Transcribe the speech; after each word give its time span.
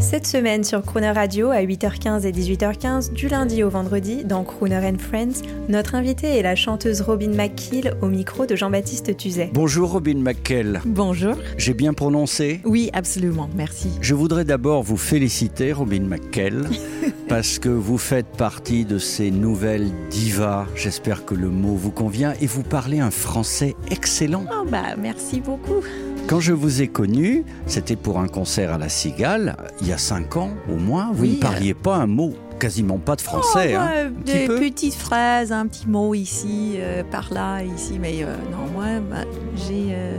Cette 0.00 0.26
semaine 0.26 0.64
sur 0.64 0.82
Crooner 0.82 1.10
Radio 1.10 1.50
à 1.50 1.62
8h15 1.62 2.26
et 2.26 2.32
18h15 2.32 3.12
du 3.12 3.28
lundi 3.28 3.62
au 3.62 3.68
vendredi 3.68 4.24
dans 4.24 4.44
Crooner 4.44 4.80
and 4.86 4.98
Friends, 4.98 5.42
notre 5.68 5.94
invitée 5.94 6.38
est 6.38 6.42
la 6.42 6.54
chanteuse 6.54 7.00
Robin 7.00 7.30
McKeel 7.30 7.94
au 8.00 8.06
micro 8.06 8.46
de 8.46 8.56
Jean-Baptiste 8.56 9.16
Tuzet. 9.16 9.50
Bonjour 9.52 9.90
Robin 9.92 10.18
McKell. 10.18 10.80
Bonjour. 10.86 11.34
J'ai 11.58 11.74
bien 11.74 11.92
prononcé 11.92 12.60
Oui, 12.64 12.90
absolument, 12.92 13.48
merci. 13.56 13.88
Je 14.00 14.14
voudrais 14.14 14.44
d'abord 14.44 14.82
vous 14.82 14.96
féliciter, 14.96 15.72
Robin 15.72 16.02
McKell, 16.02 16.64
parce 17.28 17.58
que 17.58 17.68
vous 17.68 17.98
faites 17.98 18.28
partie 18.36 18.84
de 18.84 18.98
ces 18.98 19.30
nouvelles 19.30 19.90
divas. 20.10 20.66
J'espère 20.76 21.24
que 21.24 21.34
le 21.34 21.50
mot 21.50 21.74
vous 21.74 21.90
convient 21.90 22.34
et 22.40 22.46
vous 22.46 22.62
parlez 22.62 23.00
un 23.00 23.10
français 23.10 23.74
excellent. 23.90 24.44
Oh 24.50 24.64
bah 24.70 24.96
merci 24.98 25.40
beaucoup. 25.40 25.82
Quand 26.26 26.40
je 26.40 26.52
vous 26.54 26.80
ai 26.80 26.88
connu, 26.88 27.44
c'était 27.66 27.96
pour 27.96 28.18
un 28.18 28.28
concert 28.28 28.72
à 28.72 28.78
la 28.78 28.88
Cigale, 28.88 29.56
il 29.82 29.88
y 29.88 29.92
a 29.92 29.98
cinq 29.98 30.36
ans 30.36 30.50
au 30.72 30.76
moins. 30.76 31.10
Vous 31.12 31.24
Oui, 31.24 31.34
ne 31.36 31.40
parliez 31.40 31.74
pas 31.74 31.96
un 31.96 32.06
mot, 32.06 32.32
quasiment 32.58 32.96
pas 32.96 33.14
de 33.14 33.20
français. 33.20 33.74
Oh, 33.74 33.78
hein. 33.78 34.10
des 34.24 34.46
petites 34.46 34.94
phrases, 34.94 35.52
un 35.52 35.66
petit 35.66 35.86
mot 35.86 36.14
ici, 36.14 36.76
euh, 36.76 37.04
par 37.04 37.32
là, 37.32 37.62
ici, 37.62 37.98
mais 38.00 38.22
euh, 38.22 38.36
non, 38.50 38.72
moi, 38.72 39.00
bah, 39.10 39.24
j'ai 39.54 39.88
euh, 39.90 40.18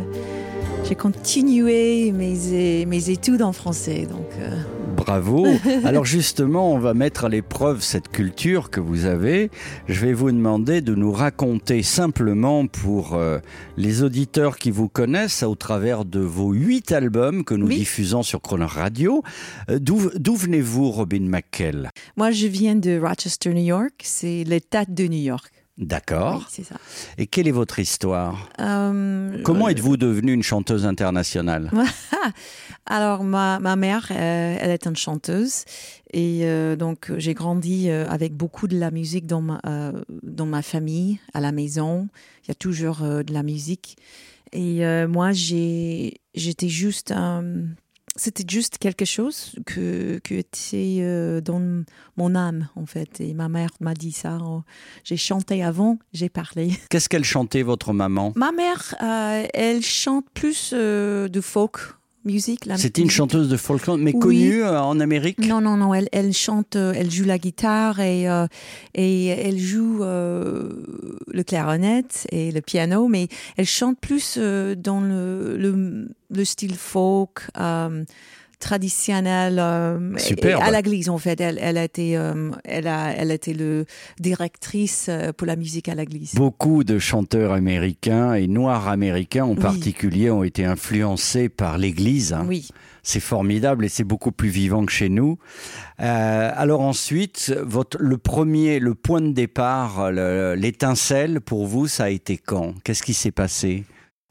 j'ai 0.84 0.96
continué 0.96 2.12
mes, 2.12 2.86
mes 2.86 3.10
études 3.10 3.42
en 3.42 3.52
français, 3.52 4.08
donc 4.08 4.30
Bravo. 5.06 5.46
Alors 5.84 6.06
justement, 6.06 6.72
on 6.74 6.80
va 6.80 6.94
mettre 6.94 7.26
à 7.26 7.30
l'épreuve 7.30 7.82
cette 7.82 8.08
culture 8.10 8.70
que 8.72 8.80
vous 8.80 9.06
avez. 9.06 9.52
Je 9.88 10.00
vais 10.04 10.14
vous 10.14 10.32
demander 10.32 10.82
de 10.82 10.96
nous 10.96 11.12
raconter 11.12 11.84
simplement 11.84 12.66
pour 12.68 13.14
euh, 13.14 13.38
les 13.78 14.02
auditeurs 14.04 14.58
qui 14.58 14.72
vous 14.72 14.90
connaissent 14.90 15.44
au 15.44 15.56
travers 15.56 16.06
de 16.06 16.20
vos 16.20 16.52
huit 16.52 16.92
albums 16.92 17.44
que 17.44 17.54
nous 17.54 17.68
Oui. 17.68 17.76
diffusons 17.78 18.24
sur 18.24 18.42
Croner 18.42 18.66
Radio. 18.66 19.22
euh, 19.70 19.78
D'où 19.80 20.36
venez-vous, 20.36 20.90
Robin 20.92 21.22
McKell 21.22 21.90
moi 22.18 22.32
je 22.32 22.48
viens 22.48 22.76
de 22.76 23.00
Rochester, 23.00 23.54
New 23.54 23.64
York, 23.66 23.94
c'est 24.04 24.44
l'état 24.46 24.86
de 24.86 25.04
New 25.08 25.22
York. 25.22 25.52
D'accord. 25.78 26.38
Oui, 26.40 26.46
c'est 26.50 26.64
ça. 26.64 26.76
Et 27.18 27.28
quelle 27.28 27.48
est 27.50 27.52
votre 27.52 27.80
histoire? 27.80 28.50
Euh, 28.62 29.38
Comment 29.44 29.66
euh, 29.68 29.70
êtes-vous 29.72 29.98
devenue 29.98 30.32
une 30.34 30.44
chanteuse 30.44 30.86
internationale? 30.86 31.70
Alors, 32.88 33.24
ma, 33.24 33.60
ma 33.60 33.76
mère, 33.76 34.08
euh, 34.12 34.58
elle 34.60 34.70
est 34.70 34.86
une 34.86 34.96
chanteuse. 34.96 35.66
Et 36.14 36.42
euh, 36.44 36.76
donc, 36.76 37.12
j'ai 37.18 37.34
grandi 37.34 37.90
euh, 37.90 38.08
avec 38.08 38.34
beaucoup 38.34 38.68
de 38.68 38.78
la 38.78 38.92
musique 38.92 39.26
dans 39.26 39.42
ma, 39.42 39.62
dans 40.22 40.46
ma 40.46 40.62
famille, 40.62 41.20
à 41.34 41.42
la 41.42 41.52
maison. 41.52 42.08
Il 42.44 42.50
y 42.50 42.52
a 42.52 42.56
toujours 42.56 43.00
de 43.00 43.34
la 43.34 43.44
musique. 43.44 43.98
Et 44.52 44.86
moi, 45.08 45.32
j'étais 45.32 46.70
juste. 46.70 47.14
c'était 48.16 48.46
juste 48.48 48.78
quelque 48.78 49.04
chose 49.04 49.56
que, 49.66 50.20
que 50.24 50.36
était 50.36 51.42
dans 51.42 51.84
mon 52.16 52.36
âme, 52.36 52.70
en 52.76 52.86
fait. 52.86 53.20
Et 53.20 53.34
ma 53.34 53.50
mère 53.50 53.72
m'a 53.80 53.96
dit 53.96 54.12
ça. 54.12 54.38
Oh, 54.42 54.62
J'ai 55.04 55.18
chanté 55.18 55.64
avant, 55.64 55.98
j'ai 56.14 56.30
parlé. 56.30 56.72
Qu'est-ce 56.90 57.10
qu'elle 57.10 57.26
chantait, 57.26 57.64
votre 57.64 57.92
maman? 57.92 58.32
Ma 58.36 58.52
mère, 58.52 58.96
elle 59.54 59.82
chante 59.82 60.26
plus 60.34 60.72
de 60.74 61.42
folk 61.42 61.80
music. 62.26 62.66
la 62.66 62.78
C'était 62.78 63.02
une 63.02 63.06
musique 63.08 63.18
chanteuse 63.18 63.50
de 63.50 63.58
folk, 63.58 63.88
mais 64.00 64.12
Oui. 64.14 64.20
connue 64.20 64.64
euh, 64.64 64.82
en 64.82 65.00
Amérique 65.00 65.40
Non, 65.40 65.62
non, 65.62 65.78
non, 65.78 65.94
elle, 65.94 66.10
elle 66.12 66.34
chante, 66.34 66.76
euh, 66.76 66.94
elle 66.96 67.10
joue 67.12 67.24
la 67.26 67.38
guitare 67.38 68.00
et, 68.00 68.28
euh, 68.30 68.48
et 68.94 69.28
elle 69.28 69.58
joue 69.60 70.04
euh, 70.04 70.70
le 71.32 71.44
clarinette 71.44 72.28
et 72.32 72.52
le 72.52 72.62
piano, 72.62 73.08
mais 73.08 73.28
elle 73.58 73.66
chante 73.68 74.00
plus 74.00 74.36
euh, 74.38 74.76
dans 74.76 75.00
le, 75.02 75.56
le, 75.58 76.10
le 76.30 76.46
style 76.46 76.76
folk. 76.76 77.42
Euh, 78.56 78.60
traditionnel 78.60 79.58
euh, 79.60 80.16
à 80.62 80.72
l'église 80.72 81.10
en 81.10 81.18
fait 81.18 81.40
elle 81.42 81.60
elle 81.62 81.78
a 81.78 81.84
été 81.84 82.18
euh, 82.18 82.52
elle 82.64 82.88
a 82.88 83.12
elle 83.14 83.32
a 83.32 83.34
été 83.34 83.54
le 83.54 83.86
directrice 84.20 85.08
euh, 85.10 85.32
pour 85.34 85.48
la 85.48 85.56
musique 85.56 85.90
à 85.90 85.96
l'église 85.96 86.34
Beaucoup 86.36 86.84
de 86.84 87.00
chanteurs 87.00 87.52
américains 87.54 88.34
et 88.34 88.48
noirs 88.48 88.88
américains 88.88 89.46
en 89.46 89.50
Oui. 89.56 89.56
particulier 89.62 90.30
ont 90.32 90.44
été 90.44 90.66
influencés 90.66 91.50
par 91.50 91.78
l'Église. 91.78 92.34
hein. 92.34 92.46
oui 92.48 92.68
C'est 93.04 93.20
formidable 93.20 93.86
et 93.86 93.90
c'est 93.90 94.04
beaucoup 94.04 94.32
plus 94.32 94.50
vivant 94.50 94.86
que 94.86 94.92
chez 94.92 95.10
nous. 95.10 95.38
Euh, 96.00 96.52
alors 96.56 96.82
ensuite, 96.82 97.54
votre, 97.64 97.98
le 98.02 98.18
premier, 98.18 98.80
le 98.80 98.96
point 98.96 99.22
de 99.22 99.32
départ, 99.32 100.12
le- 100.12 100.56
l'étincelle 100.56 101.40
pour 101.42 101.68
vous, 101.68 101.88
ça 101.88 102.06
a 102.06 102.10
été 102.10 102.38
quand? 102.38 102.74
Qu'est-ce 102.84 103.04
qui 103.04 103.14
s'est 103.14 103.32
passé? 103.32 103.84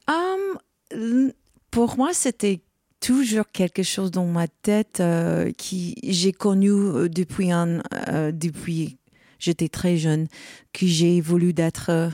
Hum, 0.09 1.31
pour 1.71 1.97
moi, 1.97 2.09
c'était 2.13 2.59
toujours 2.99 3.45
quelque 3.51 3.83
chose 3.83 4.11
dans 4.11 4.25
ma 4.25 4.47
tête 4.47 4.99
euh, 4.99 5.51
qui 5.57 5.95
j'ai 6.03 6.31
connu 6.31 6.71
euh, 6.71 7.07
depuis 7.09 7.51
un 7.51 7.81
euh, 8.07 8.31
depuis 8.31 8.97
j'étais 9.39 9.69
très 9.69 9.97
jeune 9.97 10.27
que 10.73 10.87
j'ai 10.87 11.21
voulu 11.21 11.53
d'être 11.53 11.89
euh, 11.89 12.09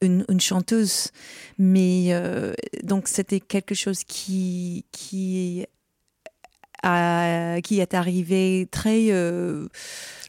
une, 0.00 0.24
une 0.30 0.40
chanteuse 0.40 1.08
mais 1.58 2.06
euh, 2.10 2.54
donc 2.82 3.08
c'était 3.08 3.40
quelque 3.40 3.74
chose 3.74 4.04
qui 4.04 4.86
qui 4.92 5.66
a- 6.82 7.60
qui 7.62 7.80
est 7.80 7.92
arrivé 7.92 8.66
très 8.70 9.08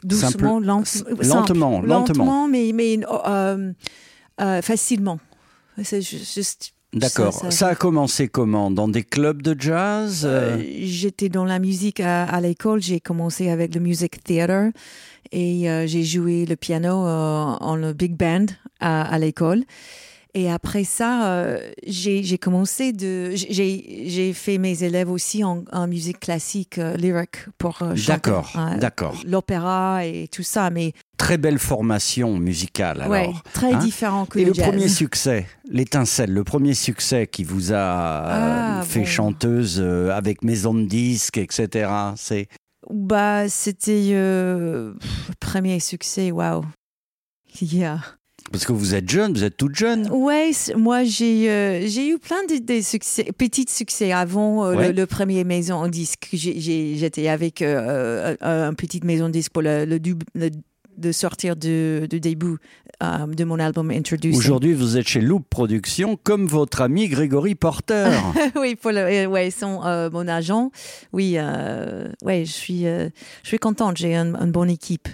doucement 0.04 0.60
Simple- 0.60 0.66
lent- 0.66 0.82
s- 0.82 0.98
simple, 0.98 1.24
lentement, 1.26 1.82
lentement. 1.82 2.48
mais 2.50 2.72
mais 2.74 3.00
facilement 4.62 5.20
c'est 5.84 6.02
ju- 6.02 6.18
juste 6.18 6.74
D'accord. 6.94 7.34
Ça, 7.34 7.46
Ça, 7.46 7.52
ça- 7.52 7.68
a 7.70 7.76
commencé 7.76 8.28
comment? 8.28 8.70
Dans 8.70 8.88
des 8.90 9.04
clubs 9.04 9.42
de 9.42 9.56
jazz 9.60 10.24
euh, 10.26 10.58
Euh, 10.58 10.64
J'étais 10.84 11.30
dans 11.30 11.46
la 11.46 11.60
musique 11.60 12.00
à, 12.02 12.24
à 12.24 12.42
l'école. 12.42 12.82
J'ai 12.82 13.00
commencé 13.00 13.50
avec 13.50 13.74
le 13.76 13.82
music 13.82 14.24
theater 14.24 14.72
et 15.32 15.70
euh, 15.70 15.88
j'ai 15.88 16.04
joué 16.04 16.46
le 16.46 16.56
piano 16.58 16.92
en 16.94 17.76
le 17.78 17.94
big 17.94 18.16
band 18.18 18.48
à, 18.82 19.04
à 19.04 19.18
l'école. 19.20 19.64
Et 20.34 20.50
après 20.50 20.86
ça, 20.86 21.28
euh, 21.34 21.72
j'ai 21.86 22.38
commencé 22.38 22.94
de. 22.94 23.32
J'ai 23.36 24.32
fait 24.34 24.58
mes 24.58 24.84
élèves 24.84 25.12
aussi 25.12 25.44
en, 25.44 25.66
en 25.74 25.88
musique 25.88 26.22
classique, 26.22 26.78
euh, 26.78 26.96
lyric, 26.96 27.48
pour 27.58 27.82
euh, 27.82 27.96
chanter. 27.96 28.12
D'accord, 28.32 28.54
d'accord. 28.80 29.18
L'opéra 29.26 30.06
et 30.06 30.30
tout 30.30 30.44
ça, 30.44 30.70
mais 30.70 30.94
Très 31.18 31.38
belle 31.38 31.60
formation 31.60 32.38
musicale 32.38 33.02
alors. 33.02 33.12
ouais, 33.12 33.30
très 33.54 33.74
hein 33.74 33.80
différent 33.80 34.26
que 34.26 34.40
Et 34.40 34.46
le, 34.46 34.54
jazz. 34.54 34.68
premier 34.70 34.88
succès, 34.88 35.48
l'étincelle, 35.70 36.32
le 36.34 36.44
premier 36.46 36.74
succès 36.74 37.28
qui 37.28 37.44
vous 37.44 37.74
a 37.74 37.76
euh, 37.76 38.80
Ah, 38.80 38.84
fait 38.84 39.02
bon. 39.02 39.06
chanteuse 39.06 39.80
euh, 39.82 40.12
avec 40.12 40.44
maison 40.44 40.74
de 40.74 40.86
disques, 40.86 41.38
etc. 41.38 41.92
C'est 42.16 42.48
Bah, 42.90 43.50
c'était 43.50 44.16
premier 45.42 45.80
succès, 45.82 46.32
waouh. 46.32 46.64
Yeah. 47.62 48.00
Parce 48.52 48.66
que 48.66 48.72
vous 48.72 48.96
êtes 48.96 49.10
jeune, 49.10 49.34
vous 49.34 49.44
êtes 49.44 49.58
toute 49.58 49.76
jeune. 49.76 50.10
Ouais, 50.12 50.52
c- 50.54 50.74
moi 50.76 51.04
j'ai 51.04 51.50
euh, 51.50 51.88
j'ai 51.88 52.10
eu 52.10 52.18
plein 52.20 52.44
de, 52.50 52.58
de 52.64 52.82
succès, 52.82 53.26
petits 53.38 53.66
succès 53.70 54.12
avant 54.12 54.66
euh, 54.66 54.76
Ouais. 54.76 54.88
le, 54.88 54.94
le 55.02 55.06
premier 55.06 55.44
maison 55.44 55.76
en 55.76 55.88
disque. 55.88 56.30
J'étais 56.34 57.28
avec 57.28 57.62
euh, 57.62 58.36
euh, 58.42 58.68
un 58.70 58.74
petite 58.74 59.04
maison 59.04 59.28
de 59.28 59.34
disque 59.34 59.52
pour 59.52 59.62
le, 59.62 59.86
le, 59.86 60.00
de 60.98 61.12
sortir 61.12 61.56
du, 61.56 62.08
du 62.10 62.20
début 62.20 62.58
euh, 63.02 63.26
de 63.26 63.44
mon 63.44 63.58
album 63.60 63.90
Introducing. 63.92 64.38
Aujourd'hui, 64.38 64.74
vous 64.74 64.98
êtes 64.98 65.08
chez 65.08 65.22
Loop 65.22 65.46
Productions, 65.50 66.18
comme 66.22 66.46
votre 66.48 66.82
ami 66.82 67.08
Grégory 67.08 67.56
Porter. 67.56 68.10
oui, 68.56 68.76
pour 68.76 68.92
le, 68.92 69.00
euh, 69.00 69.26
ouais, 69.26 69.50
son, 69.52 69.82
euh, 69.86 70.10
mon 70.12 70.28
agent. 70.28 70.70
Oui, 71.14 71.38
ouais, 72.24 72.46
je 72.46 72.52
suis, 72.52 72.84
je 72.84 73.10
suis 73.44 73.58
contente. 73.58 73.98
J'ai 73.98 74.16
un- 74.16 74.36
une 74.36 74.52
bonne 74.52 74.70
équipe. 74.70 75.08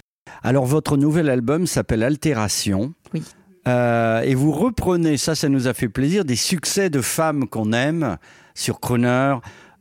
Alors, 0.44 0.66
votre 0.66 0.98
nouvel 0.98 1.30
album 1.30 1.68
s'appelle 1.68 2.04
Altération. 2.04 2.94
Oui. 3.14 3.24
Euh, 3.68 4.22
et 4.22 4.34
vous 4.36 4.52
reprenez, 4.52 5.18
ça, 5.18 5.36
ça 5.36 5.50
nous 5.50 5.68
a 5.68 5.74
fait 5.74 5.90
plaisir, 5.90 6.24
des 6.24 6.36
succès 6.38 6.90
de 6.90 7.02
femmes 7.02 7.48
qu'on 7.48 7.74
aime 7.74 8.18
sur 8.56 8.80
Croner, 8.80 9.36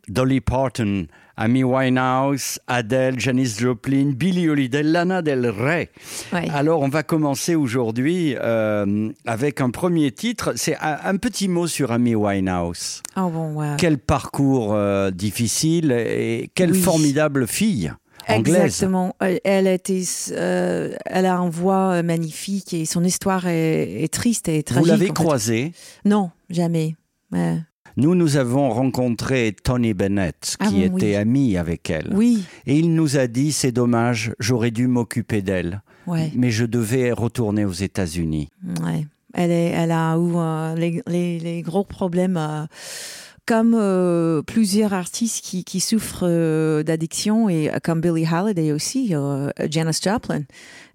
Dolly 0.09 0.41
Parton, 0.41 1.07
Amy 1.37 1.63
Winehouse, 1.63 2.59
Adele, 2.67 3.21
Janis 3.21 3.57
Joplin, 3.59 4.13
Billie 4.17 4.49
Holiday, 4.49 4.83
Lana 4.83 5.21
Del 5.23 5.47
Rey. 5.49 5.91
Ouais. 6.33 6.49
Alors, 6.53 6.81
on 6.81 6.89
va 6.89 7.03
commencer 7.03 7.55
aujourd'hui 7.55 8.35
euh, 8.41 9.11
avec 9.27 9.61
un 9.61 9.71
premier 9.71 10.11
titre. 10.13 10.55
C'est 10.57 10.77
un, 10.79 10.99
un 11.05 11.17
petit 11.17 11.47
mot 11.47 11.67
sur 11.67 11.93
Amy 11.93 12.15
Winehouse. 12.15 13.03
Oh 13.17 13.29
bon. 13.29 13.77
Quel 13.77 13.99
parcours 13.99 14.73
euh, 14.75 15.11
difficile 15.11 15.93
et 15.93 16.51
quelle 16.55 16.73
Oui. 16.73 16.81
formidable 16.81 17.47
fille. 17.47 17.93
Anglaise. 18.29 18.57
Exactement. 18.65 19.15
Elle, 19.21 19.41
elle 19.45 19.67
était, 19.67 20.03
euh, 20.33 20.95
elle 21.07 21.27
a 21.27 21.37
une 21.37 21.51
voix 21.51 21.93
euh, 21.95 22.03
magnifique 22.03 22.75
et 22.75 22.85
son 22.85 23.05
histoire 23.05 23.47
est, 23.47 24.03
est 24.03 24.13
triste 24.13 24.49
et 24.49 24.63
tragique. 24.63 24.85
Vous 24.85 24.89
l'avez 24.91 25.09
croisée? 25.09 25.73
Non, 26.05 26.31
jamais. 26.51 26.97
Ouais. 27.33 27.59
Nous, 27.97 28.15
nous 28.15 28.37
avons 28.37 28.71
rencontré 28.71 29.55
Tony 29.65 29.95
Bennett, 29.95 30.57
Ah 30.61 30.67
qui 30.69 30.87
bon, 30.87 30.97
était 30.99 31.07
oui. 31.07 31.17
ami 31.17 31.57
avec 31.57 31.89
elle. 31.89 32.09
Oui, 32.13 32.45
Et 32.67 32.77
il 32.79 32.95
nous 32.95 33.17
a 33.17 33.27
dit, 33.27 33.53
c'est 33.53 33.73
dommage, 33.73 34.33
j'aurais 34.39 34.71
dû 34.71 34.87
m'occuper 34.87 35.41
d'elle, 35.41 35.81
ouais, 36.07 36.31
mais 36.35 36.51
je 36.51 36.67
devais 36.67 37.11
retourner 37.13 37.65
aux 37.65 37.73
États-Unis. 37.73 38.51
ouais. 38.85 39.07
Elle, 39.39 39.51
est, 39.51 39.67
elle 39.71 39.93
a 39.93 40.15
eu 40.17 40.33
euh, 40.35 40.75
les, 40.77 41.03
les, 41.07 41.39
les 41.39 41.61
gros 41.63 41.85
problèmes. 41.85 42.39
euh, 42.39 42.65
comme 43.47 43.77
euh, 43.79 44.43
plusieurs 44.43 44.93
artistes 44.93 45.45
qui, 45.45 45.65
qui 45.65 45.79
souffrent 45.79 46.27
euh, 46.27 46.83
d'addiction 46.83 47.49
et 47.49 47.71
euh, 47.71 47.79
comme 47.83 48.01
Billie 48.01 48.27
Holiday 48.31 48.73
aussi, 48.73 49.15
euh, 49.15 49.51
Janis 49.71 49.99
Joplin. 50.03 50.43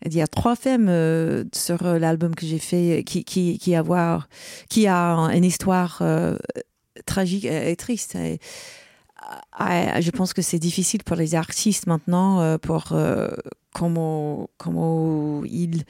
Il 0.06 0.14
y 0.14 0.22
a 0.22 0.28
trois 0.28 0.56
femmes 0.56 0.90
euh, 0.90 1.46
sur 1.54 1.82
l'album 1.84 2.36
que 2.36 2.46
j'ai 2.46 2.60
fait 2.60 3.04
qui, 3.06 3.24
qui, 3.24 3.58
qui, 3.58 3.76
avoir, 3.76 4.28
qui 4.70 4.88
a 4.88 5.14
une 5.34 5.46
histoire 5.46 6.04
tragique 7.06 7.46
et 7.46 7.76
triste. 7.76 8.18
Je 9.60 10.12
pense 10.12 10.34
que 10.34 10.42
c'est 10.42 10.60
difficile 10.60 11.04
pour 11.04 11.16
les 11.16 11.36
artistes 11.36 11.88
maintenant 11.88 12.58
pour 12.60 12.94
comment 13.74 14.50
comment 14.58 15.44
il 15.46 15.86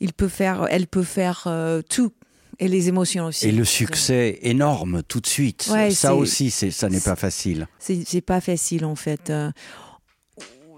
il 0.00 0.12
peut 0.12 0.28
faire 0.28 0.66
elle 0.70 0.86
peut 0.86 1.02
faire 1.02 1.44
euh, 1.46 1.82
tout 1.82 2.12
et 2.60 2.68
les 2.68 2.88
émotions 2.88 3.26
aussi. 3.26 3.48
Et 3.48 3.52
le 3.52 3.64
succès 3.64 4.38
énorme 4.42 5.02
tout 5.02 5.20
de 5.20 5.26
suite. 5.26 5.68
Ouais, 5.72 5.90
ça 5.90 6.14
aussi, 6.14 6.50
c'est, 6.50 6.70
ça 6.70 6.88
n'est 6.88 7.00
pas 7.00 7.16
facile. 7.16 7.66
C'est 7.78 8.20
pas 8.20 8.40
facile 8.40 8.84
en 8.84 8.94
fait. 8.94 9.30
Euh, 9.30 9.50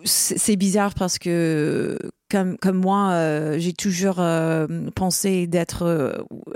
c'est 0.05 0.56
bizarre 0.56 0.94
parce 0.94 1.19
que 1.19 1.99
comme 2.32 2.56
comme 2.56 2.79
moi, 2.79 3.11
euh, 3.11 3.58
j'ai 3.58 3.75
toujours 3.75 4.17
euh, 4.19 4.67
pensé 4.94 5.46
d'être 5.46 5.82
euh, 5.82 6.12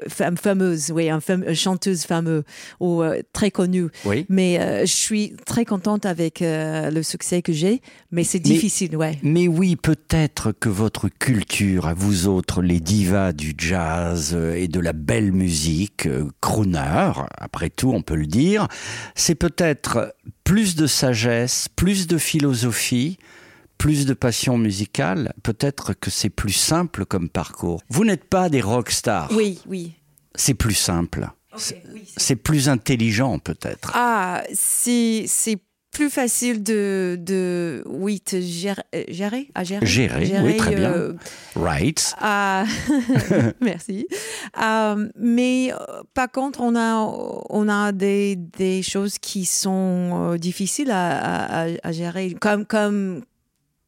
femme 0.08 0.38
fameuse, 0.38 0.90
oui, 0.90 1.10
un 1.10 1.20
fame- 1.20 1.54
chanteuse 1.54 2.04
fameuse 2.04 2.42
ou 2.80 3.02
très 3.32 3.50
connue. 3.50 3.88
Oui. 4.06 4.24
Mais 4.30 4.58
je 4.86 4.92
suis 4.92 5.34
très 5.44 5.64
contente 5.66 6.06
avec 6.06 6.38
le 6.40 7.02
succès 7.02 7.42
que 7.42 7.52
j'ai, 7.52 7.82
mais 8.10 8.24
c'est 8.24 8.40
difficile, 8.40 8.96
ouais. 8.96 9.18
Mais 9.22 9.46
oui, 9.48 9.76
peut-être 9.76 10.52
que 10.52 10.68
votre 10.70 11.08
culture, 11.08 11.86
à 11.86 11.94
vous 11.94 12.26
autres, 12.26 12.62
les 12.62 12.80
divas 12.80 13.32
du 13.32 13.54
jazz 13.56 14.34
et 14.56 14.68
de 14.68 14.80
la 14.80 14.94
belle 14.94 15.32
musique, 15.32 16.08
crooner, 16.40 17.12
après 17.38 17.68
tout, 17.70 17.92
on 17.92 18.00
peut 18.02 18.16
le 18.16 18.26
dire, 18.26 18.66
c'est 19.14 19.34
peut-être 19.34 20.14
plus 20.44 20.76
de 20.76 20.86
sagesse, 20.86 21.68
plus 21.76 22.06
de 22.06 22.16
philosophie, 22.18 23.18
plus 23.78 24.06
de 24.06 24.14
passion 24.14 24.58
musicale. 24.58 25.32
Peut-être 25.42 25.92
que 25.94 26.10
c'est 26.10 26.30
plus 26.30 26.52
simple 26.52 27.04
comme 27.04 27.28
parcours. 27.28 27.82
Vous 27.88 28.04
n'êtes 28.04 28.24
pas 28.24 28.48
des 28.48 28.60
rock 28.60 28.90
stars. 28.90 29.30
Oui, 29.32 29.60
oui. 29.66 29.92
C'est 30.34 30.54
plus 30.54 30.74
simple. 30.74 31.28
C'est 32.18 32.36
plus 32.36 32.68
intelligent, 32.68 33.38
peut-être. 33.38 33.90
Ah, 33.94 34.42
c'est 34.52 35.24
c'est 35.26 35.56
plus 35.90 36.10
facile 36.10 36.62
de 36.62 37.16
de 37.18 37.82
oui 37.86 38.20
te 38.20 38.38
gérer 38.38 38.82
gérer 39.08 39.48
à 39.54 39.64
gérer? 39.64 39.86
Gérer, 39.86 40.30
oui, 40.42 40.56
très 40.58 40.74
bien. 40.74 40.92
euh, 40.92 41.14
Right. 41.54 42.14
Ah, 42.20 42.64
merci. 43.62 44.06
Euh, 44.62 45.08
mais 45.18 45.72
euh, 45.72 46.02
par 46.12 46.30
contre, 46.30 46.60
on 46.60 46.76
a, 46.76 46.96
on 47.48 47.68
a 47.70 47.92
des, 47.92 48.36
des 48.36 48.82
choses 48.82 49.16
qui 49.18 49.46
sont 49.46 50.32
euh, 50.32 50.36
difficiles 50.36 50.90
à, 50.90 51.62
à, 51.62 51.66
à 51.82 51.92
gérer, 51.92 52.34
comme, 52.38 52.66
comme, 52.66 53.22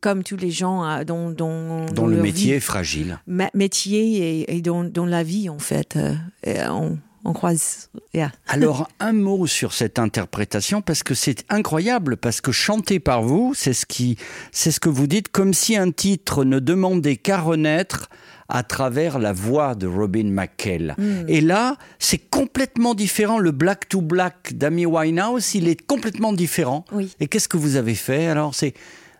comme 0.00 0.23
tous 0.23 0.37
les 0.37 0.50
gens 0.50 0.85
euh, 0.85 1.05
dont, 1.05 1.31
dont, 1.31 1.87
le 2.06 2.23
métier 2.23 2.53
vie- 2.53 2.53
est 2.53 2.61
fragile. 2.61 3.19
métier 3.55 4.55
et, 4.56 4.62
dans 4.62 5.06
la 5.06 5.23
vie, 5.23 5.49
en 5.49 5.59
fait. 5.59 5.97
euh, 5.97 6.67
on, 6.69 6.99
on 7.25 7.33
croise. 7.33 7.91
yeah. 8.15 8.31
Alors, 8.47 8.89
un 9.00 9.12
mot 9.12 9.47
sur 9.47 9.73
cette 9.73 9.99
interprétation, 9.99 10.83
parce 10.83 11.03
que 11.03 11.15
c'est 11.15 11.45
incroyable, 11.50 12.17
parce 12.17 12.41
que 12.41 12.53
chanter 12.53 13.00
par 13.00 13.23
vous, 13.23 13.53
c'est 13.55 13.73
ce, 13.73 13.87
qui, 13.87 14.17
c'est 14.53 14.71
ce 14.71 14.81
que 14.81 14.89
vous 14.89 15.06
dites, 15.06 15.29
comme 15.29 15.53
si 15.53 15.77
un 15.77 15.91
titre 15.91 16.45
ne 16.45 16.59
demandait 16.61 17.17
qu'à 17.17 17.39
renaître 17.41 18.09
à 18.49 18.62
travers 18.62 19.19
la 19.19 19.35
voix 19.35 19.75
de 19.75 19.87
Robin 19.87 20.25
McKell. 20.31 20.97
Et 21.29 21.43
là, 21.43 21.77
c'est 21.99 22.17
complètement 22.31 22.95
différent. 22.95 23.39
Le 23.39 23.50
Black 23.50 23.91
to 23.91 24.00
Black 24.00 24.55
d'Amy 24.56 24.87
Winehouse, 24.87 25.55
il 25.55 25.69
est 25.69 25.85
complètement 25.87 26.33
différent. 26.33 26.87
Oui. 26.93 27.15
Et 27.21 27.27
qu'est-ce 27.27 27.49
que 27.49 27.59
vous 27.59 27.77
avez 27.77 27.95
fait? 27.95 28.27
Alors, 28.27 28.55
c'est, 28.55 28.73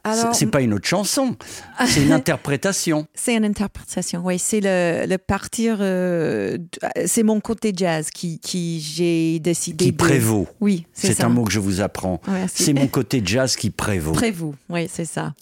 Alors- 0.09 0.35
c'est, 0.35 0.47
pas 0.47 0.61
une 0.61 0.75
autre 0.75 0.87
chanson, 0.89 1.37
c'est 1.87 2.03
une 2.03 2.13
interprétation. 2.13 3.07
C'est 3.15 3.35
une 3.35 3.45
interprétation, 3.45 4.23
oui. 4.25 4.39
C'est 4.39 4.61
le, 4.61 5.07
le 5.07 5.19
partir. 5.19 5.79
euh, 5.81 6.59
c'est 7.07 7.23
mon 7.23 7.41
côté 7.41 7.73
jazz 7.77 8.11
qui, 8.11 8.39
qui 8.41 8.81
j'ai 8.81 9.39
décidé. 9.41 9.87
Qui 9.87 9.93
de- 9.93 9.97
prévaut. 9.97 10.47
Oui, 10.61 10.87
c'est 10.93 11.23
un 11.23 11.29
mot 11.29 11.45
que 11.45 11.53
je 11.53 11.61
vous 11.61 11.81
apprends. 11.81 12.21
C'est 12.53 12.73
mon 12.73 12.87
côté 12.89 13.23
jazz 13.25 13.57
qui 13.57 13.71
prévaut. 13.71 14.13
Prévost, 14.13 14.57
oui, 14.69 14.89
c'est 14.93 15.05
ça. 15.05 15.35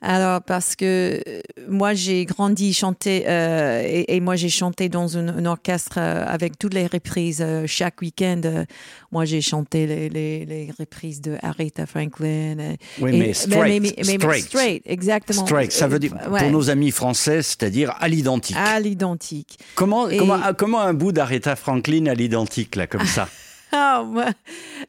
Alors, 0.00 0.40
parce 0.42 0.76
que 0.76 1.20
euh, 1.26 1.40
moi, 1.68 1.92
j'ai 1.94 2.24
grandi 2.24 2.72
chanté, 2.72 3.24
euh, 3.26 3.82
et, 3.84 4.16
et 4.16 4.20
moi, 4.20 4.36
j'ai 4.36 4.48
chanté 4.48 4.88
dans 4.88 5.18
un, 5.18 5.28
un 5.28 5.44
orchestre 5.46 5.96
euh, 5.98 6.24
avec 6.26 6.56
toutes 6.58 6.74
les 6.74 6.86
reprises. 6.86 7.40
euh, 7.42 7.64
chaque 7.66 8.00
week-end, 8.00 8.40
euh, 8.44 8.64
moi, 9.10 9.24
j'ai 9.24 9.40
chanté 9.40 9.86
les, 9.88 10.08
les, 10.08 10.44
les 10.44 10.70
reprises 10.78 11.20
de 11.20 11.36
Aretha 11.42 11.86
Franklin. 11.86 12.76
Oui, 13.00 13.10
et- 13.14 13.18
mais 13.18 13.32
straight, 13.34 13.54
mais- 13.64 13.80
mais- 13.80 13.94
mais 13.98 14.18
straight. 14.18 14.44
straight, 14.44 14.82
exactement. 14.86 15.44
Straight, 15.46 15.72
ça 15.72 15.88
veut 15.88 15.98
dire, 15.98 16.12
Ouais. 16.30 16.40
pour 16.42 16.50
nos 16.50 16.70
amis 16.70 16.92
français, 16.92 17.42
c'est-à-dire 17.42 17.92
à 17.98 18.06
l'identique. 18.08 18.56
À 18.56 18.78
l'identique. 18.78 19.58
comment, 19.74 20.08
et- 20.08 20.16
comment, 20.18 20.38
ah, 20.42 20.52
comment 20.54 20.80
un 20.80 20.94
bout 20.94 21.10
d'Aretha 21.12 21.56
Franklin 21.56 22.06
à 22.06 22.14
l'identique, 22.14 22.76
là, 22.76 22.86
comme 22.86 23.04
ça? 23.06 23.28
Ah, 23.70 24.02
moi- 24.02 24.24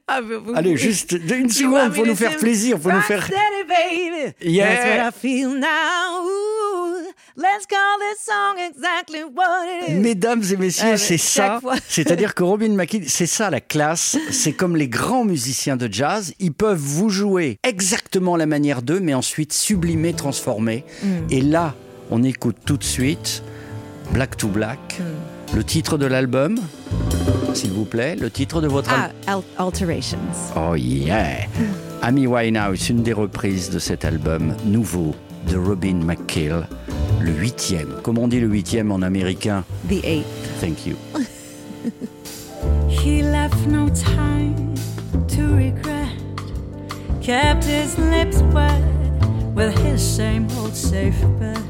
ah, 0.07 0.21
vous- 0.21 0.41
vous- 0.41 0.53
Allez, 0.55 0.77
juste 0.77 1.11
une 1.11 1.49
seconde, 1.49 1.93
faut 1.93 2.05
nous 2.05 2.15
faire 2.15 2.37
plaisir, 2.37 2.79
faut 2.79 2.89
nous 2.89 3.01
faire... 3.01 3.29
Baby. 3.69 4.33
Yeah. 4.41 4.67
That's 4.67 4.85
what 4.85 5.07
I 5.07 5.11
feel 5.11 5.49
now. 5.51 6.23
Ooh, 6.25 7.05
let's 7.37 7.65
call 7.67 7.99
this 7.99 8.19
song 8.25 8.57
exactly 8.67 9.23
what 9.23 9.67
it 9.67 9.89
is. 9.89 9.99
Mesdames 9.99 10.43
et 10.51 10.57
messieurs, 10.57 10.85
mais 10.91 10.97
c'est 10.97 11.17
ça. 11.17 11.59
C'est-à-dire 11.87 12.33
que 12.33 12.43
Robin 12.43 12.69
McKee, 12.69 13.07
c'est 13.07 13.27
ça 13.27 13.49
la 13.49 13.61
classe. 13.61 14.17
C'est 14.31 14.53
comme 14.53 14.75
les 14.75 14.87
grands 14.87 15.23
musiciens 15.25 15.77
de 15.77 15.87
jazz. 15.91 16.33
Ils 16.39 16.53
peuvent 16.53 16.77
vous 16.79 17.09
jouer 17.09 17.59
exactement 17.63 18.35
la 18.35 18.45
manière 18.47 18.81
d'eux, 18.81 18.99
mais 18.99 19.13
ensuite 19.13 19.53
sublimer, 19.53 20.13
transformer. 20.13 20.83
Mm. 21.03 21.07
Et 21.29 21.41
là, 21.41 21.75
on 22.11 22.23
écoute 22.23 22.57
tout 22.65 22.77
de 22.77 22.83
suite 22.83 23.43
Black 24.11 24.35
to 24.37 24.47
Black, 24.47 24.99
Mm. 24.99 25.55
le 25.57 25.63
titre 25.63 25.97
de 25.99 26.05
l'album, 26.07 26.57
s'il 27.53 27.71
vous 27.71 27.85
plaît, 27.85 28.15
le 28.15 28.29
titre 28.31 28.61
de 28.61 28.67
votre 28.67 28.91
album. 28.91 29.11
Ah, 29.27 29.33
Al- 29.33 29.65
Alterations. 29.67 30.17
Oh 30.55 30.75
yeah 30.75 31.45
Amy 32.01 32.27
Winehouse, 32.27 32.89
une 32.89 33.03
des 33.03 33.13
reprises 33.13 33.69
de 33.69 33.79
cet 33.79 34.05
album 34.05 34.55
nouveau 34.65 35.13
de 35.49 35.57
Robin 35.57 35.95
McKill, 35.95 36.67
le 37.19 37.31
huitième. 37.31 37.95
Comment 38.03 38.23
on 38.23 38.27
dit 38.27 38.39
le 38.39 38.47
huitième 38.47 38.91
en 38.91 39.01
américain 39.01 39.65
The 39.89 40.03
Eight. 40.03 40.25
Thank 40.61 40.85
you. 40.85 40.95
He 42.89 43.21
left 43.21 43.67
no 43.67 43.89
time 43.89 44.73
to 45.27 45.55
regret, 45.55 46.09
kept 47.21 47.63
his 47.65 47.97
lips 47.97 48.41
wet 48.53 48.81
with 49.53 49.77
his 49.79 50.01
same 50.01 50.47
old 50.57 50.75
safe 50.75 51.19
bet. 51.39 51.68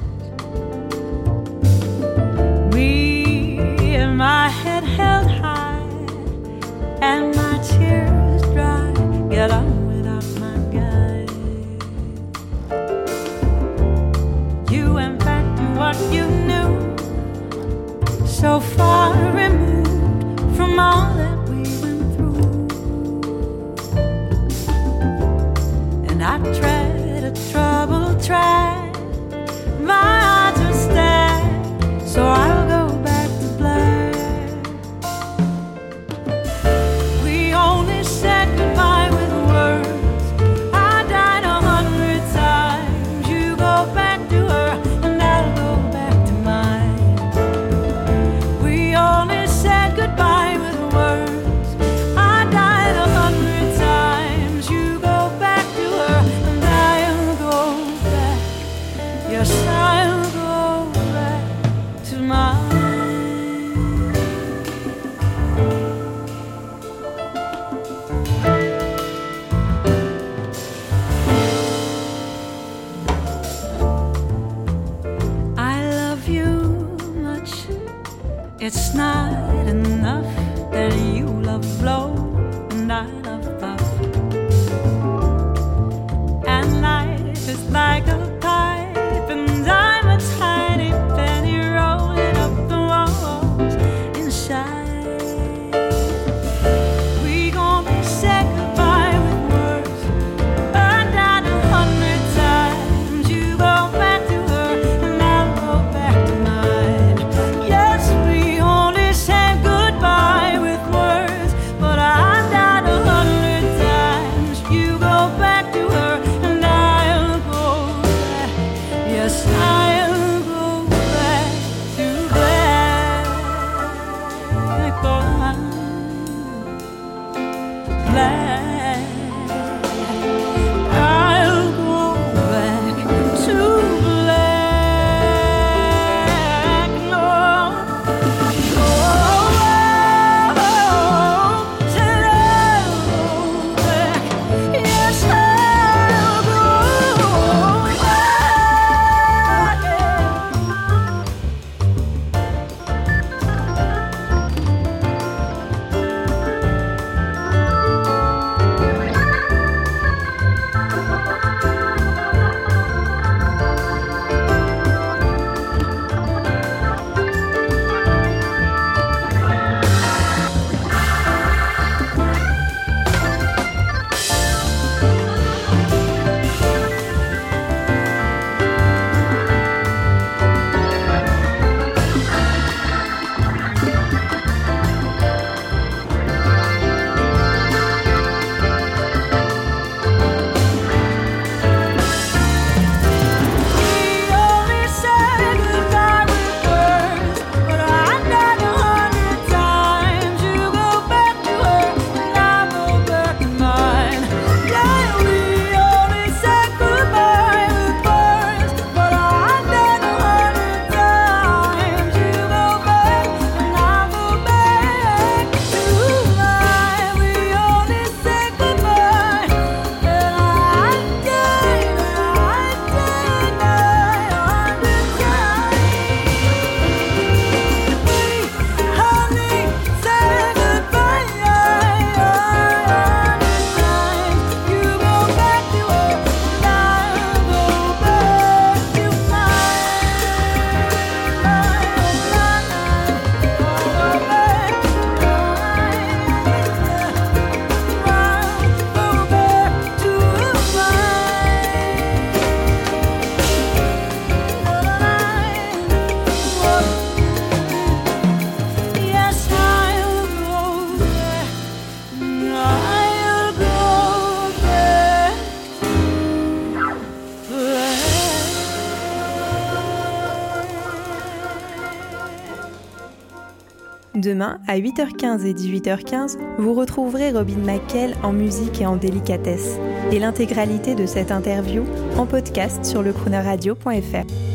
Demain, 274.19 274.59
à 274.67 274.77
8h15 274.77 275.45
et 275.45 275.53
18h15, 275.53 276.37
vous 276.57 276.73
retrouverez 276.73 277.31
Robin 277.31 277.59
McKell 277.63 278.15
en 278.21 278.33
musique 278.33 278.81
et 278.81 278.85
en 278.85 278.97
délicatesse, 278.97 279.77
et 280.11 280.19
l'intégralité 280.19 280.93
de 280.93 281.05
cette 281.05 281.31
interview 281.31 281.85
en 282.17 282.25
podcast 282.25 282.83
sur 282.83 283.01
lecrooneradio.fr. 283.01 284.48